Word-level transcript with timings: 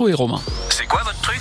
Oui, 0.00 0.12
Romain. 0.14 0.40
C'est 0.70 0.86
quoi 0.86 1.02
votre 1.02 1.20
truc? 1.20 1.40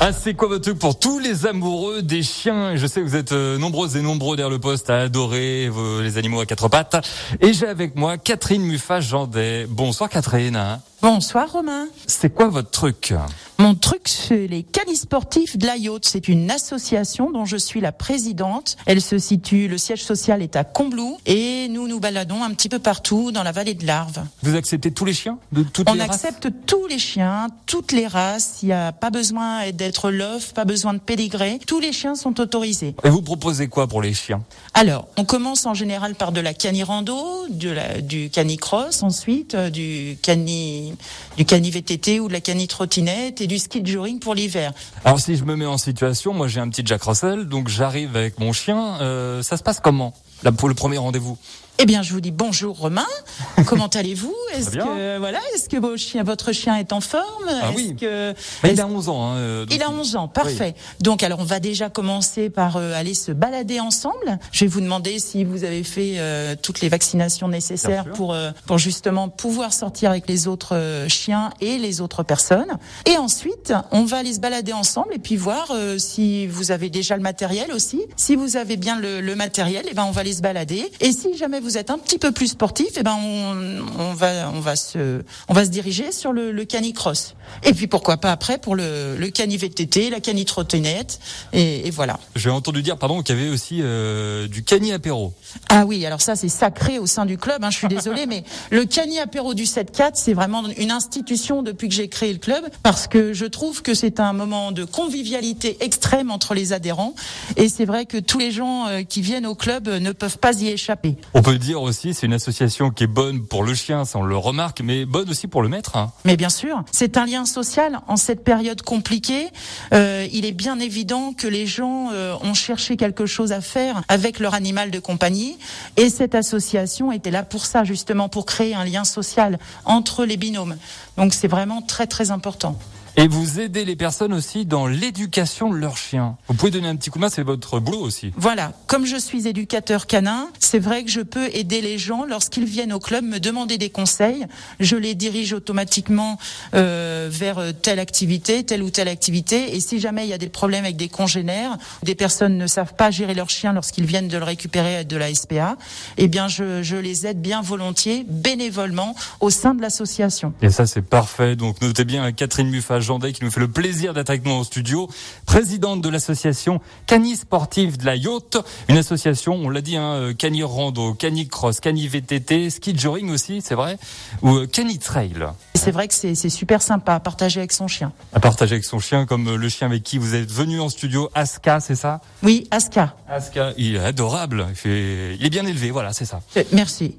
Ah, 0.00 0.12
c'est 0.12 0.34
quoi 0.34 0.48
votre 0.48 0.62
truc 0.62 0.78
pour 0.78 0.98
tous 0.98 1.18
les 1.18 1.46
amoureux 1.46 2.00
des 2.00 2.22
chiens? 2.22 2.76
Je 2.76 2.86
sais 2.86 3.00
que 3.00 3.06
vous 3.06 3.16
êtes 3.16 3.32
euh, 3.32 3.58
nombreuses 3.58 3.96
et 3.96 4.02
nombreux 4.02 4.36
derrière 4.36 4.50
le 4.50 4.58
poste 4.58 4.88
à 4.88 5.00
adorer 5.00 5.68
vos, 5.68 6.00
les 6.00 6.16
animaux 6.16 6.40
à 6.40 6.46
quatre 6.46 6.68
pattes. 6.68 7.06
Et 7.40 7.52
j'ai 7.52 7.66
avec 7.66 7.96
moi 7.96 8.16
Catherine 8.16 8.62
Muffat-Jandet. 8.62 9.66
Bonsoir 9.68 10.08
Catherine. 10.08 10.80
Bonsoir 11.02 11.50
Romain. 11.50 11.86
C'est 12.06 12.28
quoi 12.28 12.48
votre 12.48 12.70
truc 12.70 13.14
Mon 13.58 13.74
truc, 13.74 14.02
c'est 14.04 14.46
les 14.46 14.62
canisportifs 14.62 15.56
de 15.56 15.66
la 15.66 15.78
Yacht. 15.78 16.04
C'est 16.04 16.28
une 16.28 16.50
association 16.50 17.30
dont 17.30 17.46
je 17.46 17.56
suis 17.56 17.80
la 17.80 17.90
présidente. 17.90 18.76
Elle 18.84 19.00
se 19.00 19.18
situe, 19.18 19.66
le 19.66 19.78
siège 19.78 20.04
social 20.04 20.42
est 20.42 20.56
à 20.56 20.64
Combloux 20.64 21.16
et 21.24 21.68
nous 21.70 21.88
nous 21.88 22.00
baladons 22.00 22.42
un 22.42 22.50
petit 22.50 22.68
peu 22.68 22.78
partout 22.78 23.32
dans 23.32 23.42
la 23.42 23.50
vallée 23.50 23.72
de 23.72 23.86
l'Arve. 23.86 24.22
Vous 24.42 24.54
acceptez 24.56 24.90
tous 24.90 25.06
les 25.06 25.14
chiens 25.14 25.38
de 25.52 25.62
toutes 25.62 25.88
On 25.88 25.94
les 25.94 26.02
accepte 26.02 26.48
tous 26.66 26.86
les 26.86 26.98
chiens, 26.98 27.46
toutes 27.64 27.92
les 27.92 28.06
races. 28.06 28.58
Il 28.62 28.66
n'y 28.66 28.72
a 28.74 28.92
pas 28.92 29.08
besoin 29.08 29.70
d'être 29.70 30.10
l'off, 30.10 30.52
pas 30.52 30.66
besoin 30.66 30.92
de 30.92 30.98
pédigré. 30.98 31.60
Tous 31.66 31.80
les 31.80 31.92
chiens 31.92 32.14
sont 32.14 32.38
autorisés. 32.40 32.94
Et 33.04 33.08
vous 33.08 33.22
proposez 33.22 33.68
quoi 33.68 33.86
pour 33.86 34.02
les 34.02 34.12
chiens 34.12 34.42
Alors, 34.74 35.08
on 35.16 35.24
commence 35.24 35.64
en 35.64 35.72
général 35.72 36.14
par 36.14 36.32
de 36.32 36.42
la 36.42 36.52
canirando, 36.52 37.46
de 37.48 37.70
la, 37.70 38.02
du 38.02 38.28
canicross, 38.28 39.02
ensuite 39.02 39.54
euh, 39.54 39.70
du 39.70 40.18
cani 40.20 40.89
du 41.36 41.44
cani 41.44 41.70
VTT 41.70 42.20
ou 42.20 42.28
de 42.28 42.32
la 42.32 42.40
cani 42.40 42.68
trottinette 42.68 43.40
et 43.40 43.46
du 43.46 43.58
ski 43.58 43.80
de 43.80 44.18
pour 44.18 44.34
l'hiver. 44.34 44.72
Alors 45.04 45.20
si 45.20 45.36
je 45.36 45.44
me 45.44 45.56
mets 45.56 45.66
en 45.66 45.78
situation, 45.78 46.32
moi 46.34 46.48
j'ai 46.48 46.60
un 46.60 46.68
petit 46.68 46.82
Jack 46.84 47.02
Russell, 47.02 47.46
donc 47.46 47.68
j'arrive 47.68 48.16
avec 48.16 48.38
mon 48.38 48.52
chien. 48.52 49.00
Euh, 49.00 49.42
ça 49.42 49.56
se 49.56 49.62
passe 49.62 49.80
comment 49.80 50.14
pour 50.56 50.68
le 50.68 50.74
premier 50.74 50.98
rendez-vous? 50.98 51.36
Eh 51.82 51.86
bien, 51.86 52.02
je 52.02 52.12
vous 52.12 52.20
dis 52.20 52.30
bonjour 52.30 52.76
Romain. 52.76 53.06
Comment 53.66 53.86
allez-vous? 53.86 54.34
Est-ce 54.54 54.70
que 54.70 55.18
voilà, 55.18 55.38
est-ce 55.54 55.66
que 55.66 55.78
vos 55.78 55.96
chiens, 55.96 56.22
votre 56.24 56.52
chien 56.52 56.76
est 56.76 56.92
en 56.92 57.00
forme? 57.00 57.48
Ah 57.48 57.70
oui. 57.74 57.96
Que, 57.98 58.34
il 58.64 58.78
a 58.78 58.86
11 58.86 59.08
ans. 59.08 59.30
Hein, 59.30 59.36
euh, 59.36 59.66
il 59.70 59.82
a 59.82 59.90
11 59.90 60.16
ans, 60.16 60.28
parfait. 60.28 60.74
Donc, 61.00 61.22
alors, 61.22 61.40
on 61.40 61.44
va 61.44 61.58
déjà 61.58 61.88
commencer 61.88 62.50
par 62.50 62.76
euh, 62.76 62.92
aller 62.92 63.14
se 63.14 63.32
balader 63.32 63.80
ensemble. 63.80 64.38
Je 64.52 64.66
vais 64.66 64.70
vous 64.70 64.82
demander 64.82 65.18
si 65.18 65.44
vous 65.44 65.64
avez 65.64 65.82
fait 65.82 66.16
euh, 66.18 66.54
toutes 66.60 66.82
les 66.82 66.90
vaccinations 66.90 67.48
nécessaires 67.48 68.04
pour 68.12 68.36
pour 68.66 68.76
justement 68.76 69.30
pouvoir 69.30 69.72
sortir 69.72 70.10
avec 70.10 70.28
les 70.28 70.48
autres 70.48 71.06
chiens 71.08 71.50
et 71.62 71.78
les 71.78 72.02
autres 72.02 72.22
personnes. 72.22 72.76
Et 73.06 73.16
ensuite, 73.16 73.72
on 73.90 74.04
va 74.04 74.18
aller 74.18 74.34
se 74.34 74.40
balader 74.40 74.74
ensemble 74.74 75.14
et 75.14 75.18
puis 75.18 75.36
voir 75.36 75.72
si 75.96 76.46
vous 76.46 76.72
avez 76.72 76.90
déjà 76.90 77.16
le 77.16 77.22
matériel 77.22 77.72
aussi. 77.72 78.02
Si 78.16 78.36
vous 78.36 78.58
avez 78.58 78.76
bien 78.76 78.98
le, 79.00 79.22
le 79.22 79.34
matériel, 79.34 79.86
et 79.86 79.90
eh 79.92 79.94
ben 79.94 80.04
on 80.04 80.10
va 80.10 80.20
aller 80.20 80.34
se 80.34 80.42
balader. 80.42 80.90
Et 81.00 81.12
si 81.12 81.36
jamais 81.38 81.60
vous 81.60 81.69
vous 81.70 81.78
êtes 81.78 81.90
un 81.90 81.98
petit 81.98 82.18
peu 82.18 82.32
plus 82.32 82.48
sportif, 82.48 82.96
et 82.96 83.00
eh 83.00 83.02
ben 83.04 83.16
on, 83.22 84.00
on, 84.00 84.14
va 84.14 84.50
on 84.52 84.58
va 84.58 84.74
se 84.74 85.22
on 85.48 85.54
va 85.54 85.64
se 85.64 85.70
diriger 85.70 86.10
sur 86.10 86.32
le, 86.32 86.50
le 86.50 86.64
canicross. 86.64 87.36
Et 87.62 87.72
puis 87.74 87.86
pourquoi 87.86 88.16
pas 88.16 88.32
après 88.32 88.58
pour 88.58 88.74
le, 88.74 89.16
le 89.16 89.28
cani 89.28 89.56
VTT, 89.56 90.10
la 90.10 90.18
cani 90.18 90.44
trottinette, 90.44 91.20
et, 91.52 91.86
et 91.86 91.90
voilà. 91.90 92.18
J'ai 92.34 92.50
entendu 92.50 92.82
dire 92.82 92.96
pardon 92.98 93.22
qu'il 93.22 93.36
y 93.36 93.40
avait 93.40 93.50
aussi 93.50 93.78
euh, 93.82 94.48
du 94.48 94.64
cani 94.64 94.92
apéro. 94.92 95.32
Ah 95.68 95.84
oui, 95.86 96.04
alors 96.04 96.20
ça 96.20 96.34
c'est 96.34 96.48
sacré 96.48 96.98
au 96.98 97.06
sein 97.06 97.24
du 97.24 97.38
club. 97.38 97.62
Hein, 97.62 97.70
je 97.70 97.76
suis 97.76 97.88
désolée, 97.88 98.26
mais 98.26 98.42
le 98.70 98.84
cani 98.84 99.20
apéro 99.20 99.54
du 99.54 99.64
7-4, 99.64 100.12
c'est 100.14 100.34
vraiment 100.34 100.64
une 100.76 100.90
institution 100.90 101.62
depuis 101.62 101.88
que 101.88 101.94
j'ai 101.94 102.08
créé 102.08 102.32
le 102.32 102.40
club 102.40 102.64
parce 102.82 103.06
que 103.06 103.32
je 103.32 103.46
trouve 103.46 103.82
que 103.82 103.94
c'est 103.94 104.18
un 104.18 104.32
moment 104.32 104.72
de 104.72 104.82
convivialité 104.82 105.76
extrême 105.84 106.32
entre 106.32 106.54
les 106.54 106.72
adhérents 106.72 107.14
et 107.56 107.68
c'est 107.68 107.84
vrai 107.84 108.06
que 108.06 108.18
tous 108.18 108.38
les 108.38 108.50
gens 108.50 108.88
euh, 108.88 109.02
qui 109.02 109.20
viennent 109.20 109.46
au 109.46 109.54
club 109.54 109.88
ne 109.88 110.10
peuvent 110.10 110.38
pas 110.38 110.60
y 110.60 110.68
échapper. 110.68 111.16
On 111.34 111.42
peut 111.42 111.59
dire 111.60 111.80
aussi, 111.82 112.14
c'est 112.14 112.26
une 112.26 112.32
association 112.32 112.90
qui 112.90 113.04
est 113.04 113.06
bonne 113.06 113.46
pour 113.46 113.62
le 113.62 113.74
chien, 113.74 114.04
ça 114.04 114.18
on 114.18 114.22
le 114.22 114.36
remarque, 114.36 114.80
mais 114.80 115.04
bonne 115.04 115.30
aussi 115.30 115.46
pour 115.46 115.62
le 115.62 115.68
maître. 115.68 115.96
Hein. 115.96 116.12
Mais 116.24 116.36
bien 116.36 116.48
sûr, 116.48 116.82
c'est 116.90 117.16
un 117.16 117.26
lien 117.26 117.44
social 117.44 118.00
en 118.08 118.16
cette 118.16 118.42
période 118.42 118.82
compliquée. 118.82 119.48
Euh, 119.92 120.26
il 120.32 120.44
est 120.44 120.52
bien 120.52 120.80
évident 120.80 121.32
que 121.32 121.46
les 121.46 121.66
gens 121.66 122.10
euh, 122.12 122.34
ont 122.42 122.54
cherché 122.54 122.96
quelque 122.96 123.26
chose 123.26 123.52
à 123.52 123.60
faire 123.60 124.02
avec 124.08 124.38
leur 124.40 124.54
animal 124.54 124.90
de 124.90 124.98
compagnie, 124.98 125.56
et 125.96 126.10
cette 126.10 126.34
association 126.34 127.12
était 127.12 127.30
là 127.30 127.42
pour 127.42 127.66
ça 127.66 127.84
justement, 127.84 128.28
pour 128.28 128.46
créer 128.46 128.74
un 128.74 128.84
lien 128.84 129.04
social 129.04 129.58
entre 129.84 130.24
les 130.24 130.36
binômes. 130.36 130.76
Donc 131.16 131.34
c'est 131.34 131.48
vraiment 131.48 131.82
très 131.82 132.06
très 132.06 132.30
important. 132.30 132.78
Et 133.20 133.28
vous 133.28 133.60
aidez 133.60 133.84
les 133.84 133.96
personnes 133.96 134.32
aussi 134.32 134.64
dans 134.64 134.86
l'éducation 134.86 135.68
de 135.68 135.76
leurs 135.76 135.98
chiens. 135.98 136.38
Vous 136.48 136.54
pouvez 136.54 136.70
donner 136.70 136.88
un 136.88 136.96
petit 136.96 137.10
coup 137.10 137.18
de 137.18 137.24
main, 137.24 137.28
c'est 137.28 137.42
votre 137.42 137.78
boulot 137.78 138.00
aussi. 138.00 138.32
Voilà, 138.34 138.72
comme 138.86 139.04
je 139.04 139.16
suis 139.16 139.46
éducateur 139.46 140.06
canin, 140.06 140.48
c'est 140.58 140.78
vrai 140.78 141.04
que 141.04 141.10
je 141.10 141.20
peux 141.20 141.54
aider 141.54 141.82
les 141.82 141.98
gens 141.98 142.24
lorsqu'ils 142.24 142.64
viennent 142.64 142.94
au 142.94 142.98
club 142.98 143.22
me 143.22 143.38
demander 143.38 143.76
des 143.76 143.90
conseils. 143.90 144.46
Je 144.78 144.96
les 144.96 145.14
dirige 145.14 145.52
automatiquement 145.52 146.38
euh, 146.72 147.28
vers 147.30 147.60
telle 147.82 147.98
activité, 147.98 148.64
telle 148.64 148.82
ou 148.82 148.88
telle 148.88 149.08
activité. 149.08 149.76
Et 149.76 149.80
si 149.80 150.00
jamais 150.00 150.24
il 150.24 150.30
y 150.30 150.32
a 150.32 150.38
des 150.38 150.48
problèmes 150.48 150.84
avec 150.84 150.96
des 150.96 151.10
congénères, 151.10 151.76
des 152.02 152.14
personnes 152.14 152.56
ne 152.56 152.66
savent 152.66 152.94
pas 152.94 153.10
gérer 153.10 153.34
leur 153.34 153.50
chien 153.50 153.74
lorsqu'ils 153.74 154.06
viennent 154.06 154.28
de 154.28 154.38
le 154.38 154.44
récupérer 154.44 155.04
de 155.04 155.16
la 155.18 155.34
SPA, 155.34 155.76
eh 156.16 156.26
bien 156.26 156.48
je, 156.48 156.82
je 156.82 156.96
les 156.96 157.26
aide 157.26 157.42
bien 157.42 157.60
volontiers, 157.60 158.24
bénévolement, 158.26 159.14
au 159.40 159.50
sein 159.50 159.74
de 159.74 159.82
l'association. 159.82 160.54
Et 160.62 160.70
ça 160.70 160.86
c'est 160.86 161.02
parfait. 161.02 161.54
Donc 161.54 161.82
notez 161.82 162.06
bien 162.06 162.32
Catherine 162.32 162.70
Muffat 162.70 163.09
Qui 163.10 163.44
nous 163.44 163.50
fait 163.50 163.58
le 163.58 163.66
plaisir 163.66 164.14
d'être 164.14 164.30
avec 164.30 164.44
nous 164.44 164.52
en 164.52 164.62
studio, 164.62 165.08
présidente 165.44 166.00
de 166.00 166.08
l'association 166.08 166.80
Cani 167.06 167.34
Sportive 167.34 167.96
de 167.96 168.06
la 168.06 168.14
Yacht, 168.14 168.58
une 168.88 168.98
association, 168.98 169.54
on 169.54 169.68
l'a 169.68 169.80
dit, 169.80 169.96
hein, 169.96 170.12
euh, 170.12 170.32
Cani 170.32 170.62
Rando, 170.62 171.14
Cani 171.14 171.48
Cross, 171.48 171.80
Cani 171.80 172.06
VTT, 172.06 172.70
ski 172.70 172.96
jogging 172.96 173.30
aussi, 173.30 173.62
c'est 173.62 173.74
vrai, 173.74 173.98
ou 174.42 174.58
euh, 174.58 174.66
Cani 174.68 174.98
Trail. 174.98 175.48
C'est 175.80 175.92
vrai 175.92 176.08
que 176.08 176.14
c'est 176.14 176.50
super 176.50 176.82
sympa 176.82 177.14
à 177.14 177.20
partager 177.20 177.58
avec 177.58 177.72
son 177.72 177.88
chien. 177.88 178.12
À 178.34 178.38
partager 178.38 178.74
avec 178.74 178.84
son 178.84 178.98
chien, 178.98 179.24
comme 179.24 179.48
euh, 179.48 179.56
le 179.56 179.70
chien 179.70 179.86
avec 179.86 180.02
qui 180.02 180.18
vous 180.18 180.34
êtes 180.34 180.50
venu 180.50 180.78
en 180.78 180.90
studio, 180.90 181.30
Aska, 181.34 181.80
c'est 181.80 181.94
ça? 181.94 182.20
Oui, 182.42 182.68
Aska. 182.70 183.16
Aska, 183.26 183.72
il 183.78 183.96
est 183.96 183.98
adorable, 183.98 184.66
il, 184.68 184.76
fait... 184.76 185.36
il 185.36 185.46
est 185.46 185.48
bien 185.48 185.64
élevé, 185.64 185.90
voilà, 185.90 186.12
c'est 186.12 186.26
ça. 186.26 186.42
Merci. 186.72 187.16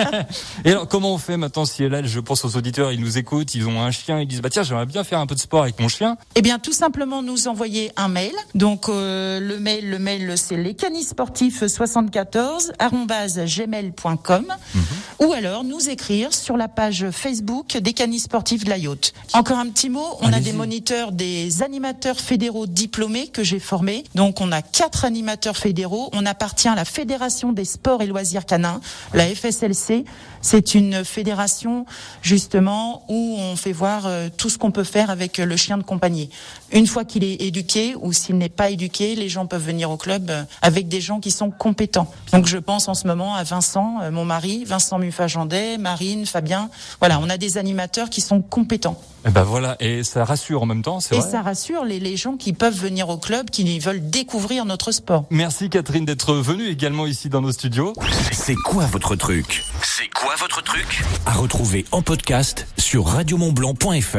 Et 0.66 0.72
alors, 0.72 0.88
comment 0.88 1.14
on 1.14 1.18
fait 1.18 1.38
maintenant 1.38 1.64
si 1.64 1.88
là, 1.88 2.02
je 2.02 2.20
pense 2.20 2.44
aux 2.44 2.54
auditeurs, 2.54 2.92
ils 2.92 3.00
nous 3.00 3.16
écoutent, 3.16 3.54
ils 3.54 3.66
ont 3.66 3.80
un 3.80 3.90
chien, 3.90 4.20
ils 4.20 4.26
disent 4.26 4.42
bah 4.42 4.50
tiens, 4.50 4.62
j'aimerais 4.62 4.84
bien 4.84 5.02
faire 5.02 5.18
un 5.18 5.26
peu 5.26 5.34
de 5.34 5.40
sport 5.40 5.62
avec 5.62 5.80
mon 5.80 5.88
chien 5.88 6.18
Eh 6.34 6.42
bien, 6.42 6.58
tout 6.58 6.72
simplement 6.72 7.22
nous 7.22 7.48
envoyer 7.48 7.92
un 7.96 8.08
mail. 8.08 8.32
Donc 8.54 8.90
euh, 8.90 9.40
le 9.40 9.58
mail, 9.58 9.88
le 9.88 9.98
mail, 9.98 10.36
c'est 10.36 10.58
lescanisportifs 10.58 11.66
74 11.66 12.72
gmail.com 12.78 14.44
mhm. 14.74 14.82
ou 15.20 15.32
alors 15.32 15.64
nous 15.64 15.88
écrire 15.88 16.34
sur 16.34 16.58
la 16.58 16.68
page 16.68 17.10
Facebook 17.10 17.69
des 17.76 17.92
canis 17.92 18.20
sportifs 18.20 18.64
de 18.64 18.70
la 18.70 18.78
Yacht. 18.78 19.12
Encore 19.32 19.58
un 19.58 19.68
petit 19.68 19.88
mot, 19.88 20.06
on 20.20 20.32
a 20.32 20.40
des 20.40 20.52
moniteurs, 20.52 21.12
des 21.12 21.62
animateurs 21.62 22.18
fédéraux 22.18 22.66
diplômés 22.66 23.28
que 23.28 23.44
j'ai 23.44 23.60
formés. 23.60 24.04
Donc 24.14 24.40
on 24.40 24.52
a 24.52 24.62
quatre 24.62 25.04
animateurs 25.04 25.56
fédéraux. 25.56 26.10
On 26.12 26.26
appartient 26.26 26.68
à 26.68 26.74
la 26.74 26.84
Fédération 26.84 27.52
des 27.52 27.64
sports 27.64 28.02
et 28.02 28.06
loisirs 28.06 28.46
canins, 28.46 28.80
la 29.14 29.26
FSLC. 29.26 30.04
C'est 30.42 30.74
une 30.74 31.04
fédération 31.04 31.84
justement 32.22 33.04
où 33.08 33.36
on 33.38 33.56
fait 33.56 33.72
voir 33.72 34.06
euh, 34.06 34.28
tout 34.34 34.48
ce 34.48 34.56
qu'on 34.56 34.70
peut 34.70 34.84
faire 34.84 35.10
avec 35.10 35.36
le 35.36 35.56
chien 35.56 35.76
de 35.76 35.82
compagnie. 35.82 36.30
Une 36.72 36.86
fois 36.86 37.04
qu'il 37.04 37.24
est 37.24 37.42
éduqué 37.42 37.94
ou 38.00 38.12
s'il 38.12 38.38
n'est 38.38 38.48
pas 38.48 38.70
éduqué, 38.70 39.16
les 39.16 39.28
gens 39.28 39.46
peuvent 39.46 39.64
venir 39.64 39.90
au 39.90 39.96
club 39.98 40.30
euh, 40.30 40.42
avec 40.62 40.88
des 40.88 41.00
gens 41.00 41.20
qui 41.20 41.30
sont 41.30 41.50
compétents. 41.50 42.10
Donc 42.32 42.46
je 42.46 42.56
pense 42.56 42.88
en 42.88 42.94
ce 42.94 43.06
moment 43.06 43.34
à 43.34 43.42
Vincent, 43.42 43.98
euh, 44.02 44.10
mon 44.10 44.24
mari, 44.24 44.64
Vincent 44.64 44.98
Muffajandet, 44.98 45.76
Marine, 45.76 46.24
Fabien. 46.24 46.70
Voilà, 47.00 47.18
on 47.20 47.28
a 47.28 47.36
des 47.36 47.58
animateurs 47.60 48.10
qui 48.10 48.20
sont 48.20 48.42
compétents. 48.42 49.00
Et 49.22 49.28
eh 49.28 49.30
ben 49.30 49.42
voilà, 49.42 49.76
et 49.80 50.02
ça 50.02 50.24
rassure 50.24 50.62
en 50.62 50.66
même 50.66 50.82
temps, 50.82 50.98
c'est 50.98 51.14
vrai. 51.14 51.28
Et 51.28 51.30
ça 51.30 51.42
rassure 51.42 51.84
les, 51.84 52.00
les 52.00 52.16
gens 52.16 52.38
qui 52.38 52.54
peuvent 52.54 52.74
venir 52.74 53.10
au 53.10 53.18
club, 53.18 53.50
qui 53.50 53.78
veulent 53.78 54.08
découvrir 54.08 54.64
notre 54.64 54.92
sport. 54.92 55.26
Merci 55.28 55.68
Catherine 55.68 56.06
d'être 56.06 56.32
venue 56.32 56.68
également 56.68 57.06
ici 57.06 57.28
dans 57.28 57.42
nos 57.42 57.52
studios. 57.52 57.92
C'est 58.32 58.54
quoi 58.54 58.86
votre 58.86 59.16
truc? 59.16 59.62
C'est 59.82 60.08
quoi 60.08 60.34
votre 60.38 60.62
truc? 60.62 61.02
À 61.26 61.34
retrouver 61.34 61.84
en 61.92 62.00
podcast 62.00 62.66
sur 62.78 63.06
radiomontblanc.fr. 63.06 64.16